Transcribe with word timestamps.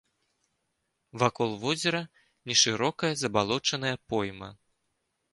Вакол 1.23 1.51
возера 1.65 2.01
нешырокая 2.51 3.11
забалочаная 3.25 3.93
пойма. 4.09 4.49